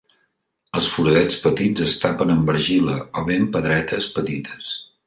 [0.79, 4.79] Els foradets petits es tapen amb argila o bé amb pedretes petites.